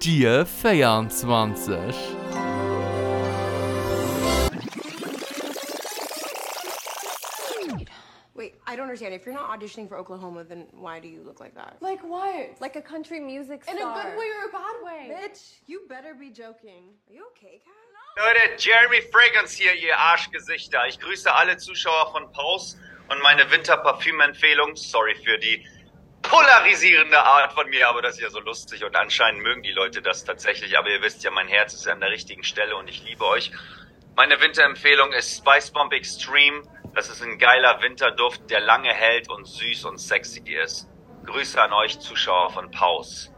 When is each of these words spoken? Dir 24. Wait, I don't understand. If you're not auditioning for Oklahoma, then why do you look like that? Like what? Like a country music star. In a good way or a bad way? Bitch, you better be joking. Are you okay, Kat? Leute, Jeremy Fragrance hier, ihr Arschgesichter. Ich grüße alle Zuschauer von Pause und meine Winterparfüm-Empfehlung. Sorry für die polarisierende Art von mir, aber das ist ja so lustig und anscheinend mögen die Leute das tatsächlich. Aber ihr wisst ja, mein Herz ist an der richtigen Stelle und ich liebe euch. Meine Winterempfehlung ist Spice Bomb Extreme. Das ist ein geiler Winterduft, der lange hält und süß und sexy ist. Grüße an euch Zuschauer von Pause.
Dir 0.00 0.46
24. 0.46 1.94
Wait, 8.34 8.54
I 8.66 8.74
don't 8.74 8.84
understand. 8.84 9.12
If 9.12 9.26
you're 9.26 9.34
not 9.34 9.50
auditioning 9.50 9.86
for 9.86 9.98
Oklahoma, 9.98 10.44
then 10.44 10.68
why 10.72 11.00
do 11.00 11.08
you 11.08 11.22
look 11.22 11.38
like 11.38 11.54
that? 11.54 11.76
Like 11.82 12.00
what? 12.02 12.58
Like 12.62 12.76
a 12.76 12.80
country 12.80 13.20
music 13.20 13.64
star. 13.64 13.76
In 13.76 13.82
a 13.82 13.84
good 13.84 14.16
way 14.18 14.24
or 14.24 14.48
a 14.48 14.50
bad 14.50 14.82
way? 14.82 15.10
Bitch, 15.14 15.60
you 15.66 15.82
better 15.86 16.14
be 16.14 16.30
joking. 16.30 16.94
Are 17.06 17.12
you 17.12 17.26
okay, 17.36 17.60
Kat? 17.62 17.74
Leute, 18.16 18.56
Jeremy 18.56 19.02
Fragrance 19.12 19.52
hier, 19.52 19.74
ihr 19.74 19.98
Arschgesichter. 19.98 20.86
Ich 20.88 20.98
grüße 20.98 21.30
alle 21.30 21.58
Zuschauer 21.58 22.10
von 22.12 22.32
Pause 22.32 22.78
und 23.10 23.22
meine 23.22 23.50
Winterparfüm-Empfehlung. 23.50 24.76
Sorry 24.76 25.14
für 25.14 25.36
die 25.36 25.62
polarisierende 26.30 27.20
Art 27.20 27.52
von 27.52 27.68
mir, 27.68 27.88
aber 27.88 28.02
das 28.02 28.14
ist 28.14 28.20
ja 28.20 28.30
so 28.30 28.38
lustig 28.38 28.84
und 28.84 28.94
anscheinend 28.94 29.42
mögen 29.42 29.62
die 29.62 29.72
Leute 29.72 30.00
das 30.00 30.24
tatsächlich. 30.24 30.78
Aber 30.78 30.88
ihr 30.88 31.02
wisst 31.02 31.24
ja, 31.24 31.30
mein 31.32 31.48
Herz 31.48 31.74
ist 31.74 31.88
an 31.88 31.98
der 31.98 32.10
richtigen 32.10 32.44
Stelle 32.44 32.76
und 32.76 32.88
ich 32.88 33.02
liebe 33.04 33.26
euch. 33.26 33.50
Meine 34.14 34.40
Winterempfehlung 34.40 35.12
ist 35.12 35.38
Spice 35.38 35.72
Bomb 35.72 35.92
Extreme. 35.92 36.62
Das 36.94 37.08
ist 37.08 37.20
ein 37.22 37.38
geiler 37.38 37.82
Winterduft, 37.82 38.48
der 38.48 38.60
lange 38.60 38.92
hält 38.92 39.28
und 39.28 39.44
süß 39.44 39.86
und 39.86 39.98
sexy 39.98 40.40
ist. 40.54 40.88
Grüße 41.26 41.60
an 41.60 41.72
euch 41.72 41.98
Zuschauer 41.98 42.50
von 42.50 42.70
Pause. 42.70 43.34